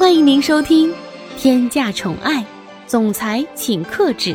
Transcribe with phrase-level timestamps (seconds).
[0.00, 0.90] 欢迎您收听
[1.36, 2.42] 《天价宠爱
[2.86, 4.30] 总裁请克制》，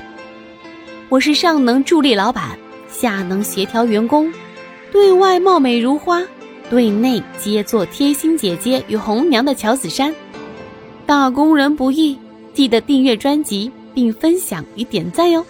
[1.09, 2.55] 我是上能助力老板，
[2.87, 4.31] 下能协调员工，
[4.91, 6.21] 对外貌美如花，
[6.69, 10.13] 对内皆做贴心姐姐与红娘的乔子珊。
[11.07, 12.15] 打工人不易，
[12.53, 15.43] 记得订阅专辑并分享与点赞哟。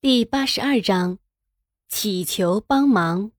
[0.00, 1.18] 第八十二章，
[1.90, 3.30] 祈求帮忙。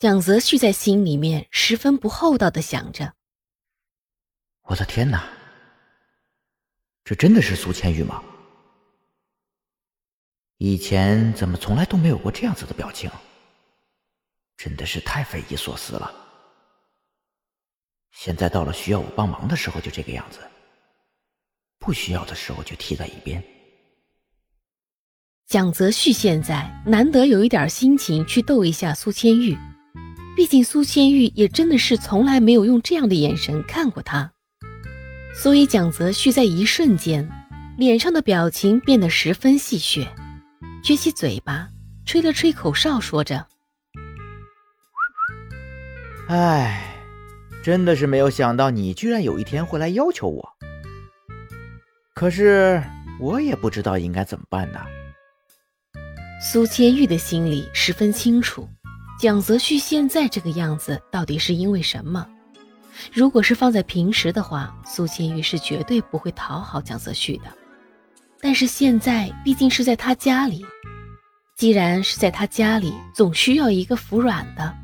[0.00, 3.12] 蒋泽旭在心里面十分不厚道的想着
[4.64, 5.28] ：“我的天哪，
[7.04, 8.24] 这真的是苏千玉吗？
[10.56, 13.10] 以前怎么从来都没有过这样子的表情？
[14.56, 16.10] 真的是太匪夷所思了。
[18.10, 20.38] 现在到了需要我帮忙的时候就这个样子，
[21.78, 23.44] 不需要的时候就踢在一边。”
[25.44, 29.54] 蒋泽旭现在难得有一点心情去逗一下苏千玉，
[30.36, 34.32] 毕竟苏千玉也真的是从来没有用这样的眼神看过他，
[35.34, 37.28] 所以蒋泽旭在一瞬间
[37.76, 40.06] 脸上的表情变得十分戏谑，
[40.82, 41.68] 撅起嘴巴
[42.06, 43.46] 吹了吹口哨，说着
[46.28, 46.94] ：“哎，
[47.62, 50.48] 真的是没有想到你居然有一天会来要求我，
[52.14, 52.82] 可是
[53.20, 54.80] 我也不知道应该怎么办呢。”
[56.42, 58.66] 苏千玉的心里十分清楚，
[59.20, 62.26] 蒋泽旭现在这个样子到底是因为什么？
[63.12, 67.44] 如果是放在平时的话，苏千玉是绝对不会讨好蒋泽旭的。
[68.40, 70.64] 但是现在毕竟是在他家里，
[71.54, 74.74] 既然是在他家里，总需要一个服软的。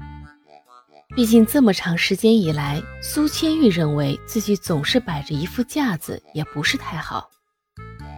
[1.14, 7.30] 毕竟这么长时间以来，苏千玉认为自己总是摆着一副架子，也不是太好。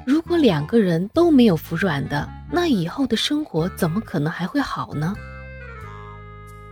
[0.05, 5.15] 如果两个人都没有服软的，那以后的生活怎么可能还会好呢？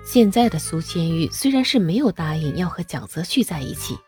[0.07, 3.99] 现在的苏千玉虽然是没有答应要和蒋泽旭在一起，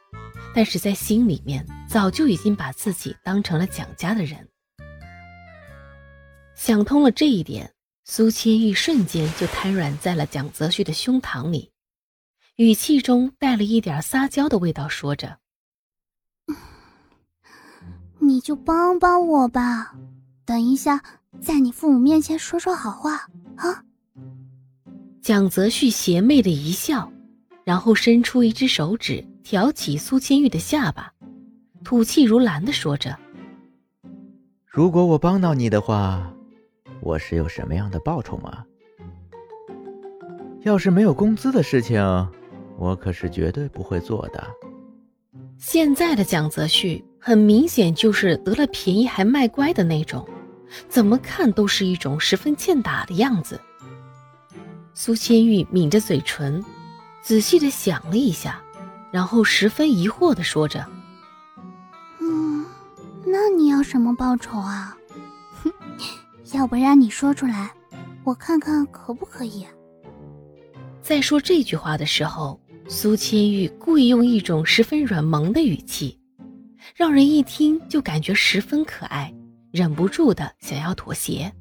[0.55, 4.49] 但是在心里面早就已经把自己当成了蒋家的人。
[6.55, 11.73] 想通了这一点，苏千玉瞬间就瘫软在了蒋泽旭的胸膛里，
[12.57, 15.39] 语气中带了一点撒娇的味道，说着。
[18.21, 19.97] 你就帮帮我吧，
[20.45, 21.03] 等一下
[21.43, 23.83] 在你父母面前说说好话啊！
[25.29, 27.13] 蒋泽旭邪魅的一笑，
[27.63, 31.13] 然后伸出一只手指挑起苏千玉的下巴，
[31.85, 33.15] 吐气如兰的说着
[34.65, 36.33] ：“如果我帮到你的话，
[37.03, 38.65] 我是有什么样的报酬吗？
[40.63, 42.01] 要是没有工资的事情，
[42.79, 44.43] 我可是绝对不会做的。”
[45.61, 47.05] 现在的蒋泽旭。
[47.21, 50.27] 很明显就是得了便宜还卖乖的那种，
[50.89, 53.61] 怎么看都是一种十分欠打的样子。
[55.01, 56.61] 苏千玉抿着嘴唇，
[57.23, 58.61] 仔细的想了一下，
[59.13, 60.85] 然后十分疑惑的说着
[62.21, 62.67] ：“嗯，
[63.25, 64.99] 那你要什么报酬啊？
[65.63, 65.73] 哼，
[66.53, 67.73] 要不然你说出来，
[68.25, 69.65] 我看看可不可以。”
[71.01, 76.19] 在说这句话的时候，苏千玉故意用一种十分软萌的语气。
[76.97, 79.33] 让人一听就感觉十分可爱，
[79.71, 81.53] 忍不住的想要妥协。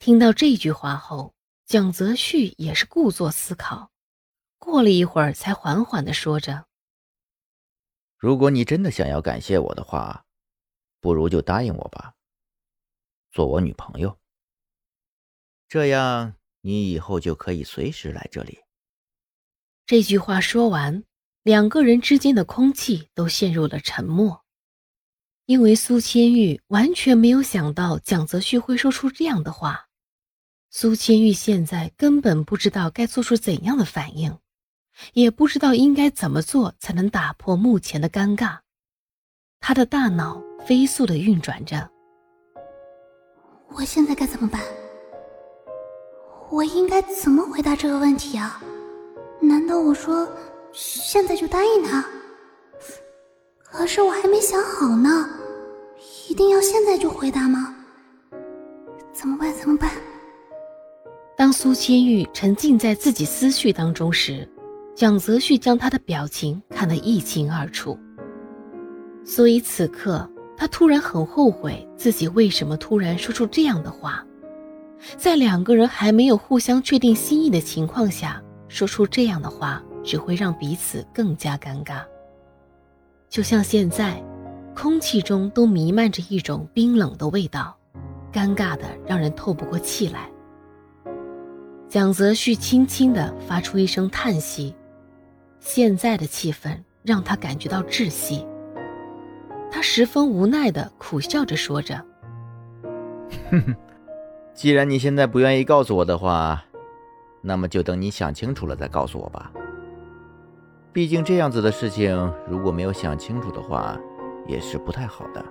[0.00, 1.32] 听到这句话后，
[1.68, 3.90] 蒋泽旭也是故作思考，
[4.56, 6.66] 过了一会儿才缓缓的说着
[8.16, 10.24] ：“如果你真的想要感谢我的话，
[10.98, 12.14] 不如就答应我吧，
[13.30, 14.18] 做我女朋友。
[15.68, 18.60] 这样你以后就可以随时来这里。”
[19.84, 21.04] 这句话说完。
[21.42, 24.44] 两个人之间的空气都陷入了沉默，
[25.46, 29.87] 因为苏千玉完全没有想到蒋泽旭会说出这样的话。
[30.70, 34.38] 苏千玉现在根本不知道该做出怎样的反应，
[35.14, 38.58] 也不知道应该怎么做才能打破目前的尴尬。
[39.60, 41.90] 他的大脑飞速的运转着，
[43.70, 44.60] 我现在该怎么办？
[46.50, 48.62] 我应该怎么回答这个问题啊？
[49.40, 50.28] 难道我说？
[50.70, 52.04] 现在就答应他，
[53.58, 55.28] 可是我还没想好呢，
[56.28, 57.74] 一定要现在就回答吗？
[59.14, 59.52] 怎么办？
[59.54, 59.90] 怎么办？
[61.38, 64.46] 当苏千玉沉浸在自己思绪当中时，
[64.96, 67.96] 蒋泽旭将他的表情看得一清二楚，
[69.24, 74.26] 所以此刻他突然很后悔自己为什么突然说出这样的话，
[75.16, 79.80] 在两个人还没有互相确定心意的情况下说出这样的话。
[80.04, 82.00] 只会让彼此更加尴尬。
[83.28, 84.22] 就像现在，
[84.74, 87.76] 空气中都弥漫着一种冰冷的味道，
[88.32, 90.30] 尴尬的让人透不过气来。
[91.88, 94.74] 蒋泽旭轻轻的发出一声叹息，
[95.58, 98.46] 现在的气氛让他感觉到窒息。
[99.70, 101.96] 他十分无奈的苦笑着说着
[103.50, 103.74] ：“哼哼，
[104.52, 106.62] 既然你现在不愿意告诉我的话，
[107.40, 109.50] 那么就等你想清楚了再告诉我吧。
[110.92, 113.98] 毕竟这样子的事情，如果没有想清楚的话，
[114.46, 115.42] 也是不太好的。”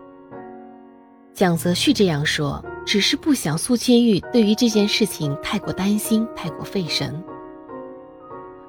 [1.38, 7.24] 蒋泽旭这样说，只是不想苏千玉对于这件事情太过担心、太过费神。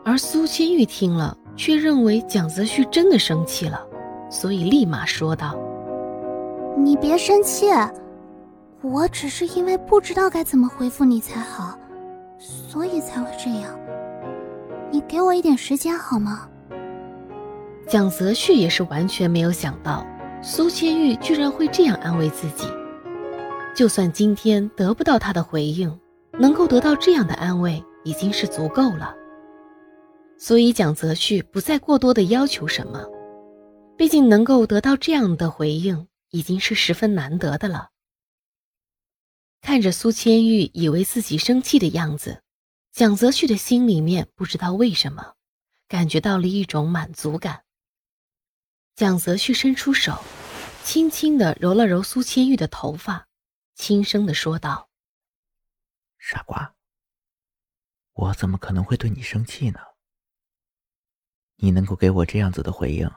[0.05, 3.83] 而苏千玉听了，却认为蒋泽旭真的生气了。
[4.29, 5.57] 所以立马说道
[6.77, 7.65] ：“你别生气，
[8.83, 11.75] 我只是因为不知道该怎么回复你才好，
[12.39, 13.75] 所以才会这样。
[14.91, 16.47] 你给我一点时间好吗？”
[17.89, 20.07] 蒋泽旭也是完全没有想到，
[20.41, 22.65] 苏千玉居然会这样安慰自己。
[23.75, 25.99] 就算今天得不到他的回应，
[26.39, 29.15] 能够得到这样的安慰已经是足够了。
[30.39, 33.05] 所以蒋泽旭不再过多的要求什么。
[33.97, 37.89] 毕竟能够得到这样的回应，已经是十分难得的了。
[39.61, 42.43] 看着苏千玉以为自己生气的样子，
[42.93, 45.33] 蒋泽旭的心里面不知道为什么，
[45.89, 47.63] 感觉到了一种满足感。
[48.99, 50.25] 蒋泽旭伸出手，
[50.83, 53.29] 轻轻的揉了揉苏千玉的头发，
[53.77, 54.91] 轻声的说道
[56.19, 56.75] ：“傻瓜，
[58.15, 59.79] 我怎么可能会对你生气呢？
[61.59, 63.09] 你能够给我这样子的回应。”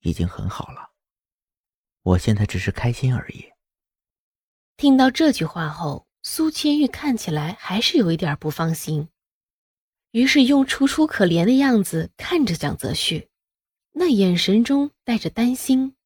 [0.00, 0.92] 已经很好了，
[2.00, 3.52] 我现在只是开心而已。
[4.78, 9.10] 听到这句话后，苏千玉看起来还是有一点不放心，
[10.12, 13.28] 于是用楚楚可怜的样子看着蒋泽旭，
[13.94, 15.96] 那眼神中带着担心。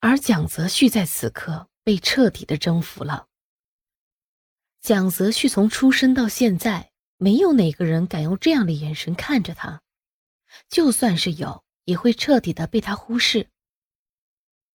[0.00, 3.28] 而蒋泽旭在此刻被彻底的征服了。
[4.80, 9.82] 蒋泽旭从出生到现在，没有哪个人敢用这样的眼神看着他，
[10.68, 11.62] 就算是有。
[11.84, 13.48] 也会彻底的被他忽视。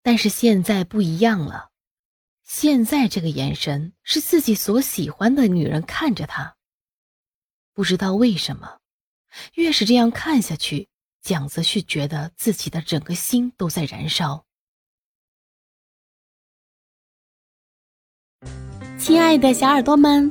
[0.02, 1.70] 但是现在不一样了，
[2.42, 6.58] 现在这个眼神是自己所喜欢的女人看着他。
[7.74, 8.80] 不知道为什么，
[9.54, 10.90] 越是这样看下去，
[11.24, 14.44] 蒋泽旭觉得自己的整个心都在燃烧。
[19.00, 20.30] 亲爱的小耳朵们，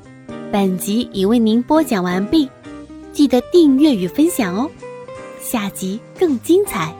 [0.53, 2.51] 本集已为您播讲完毕，
[3.11, 4.71] 记得订阅与分享哦。
[5.41, 6.95] 下集更精彩。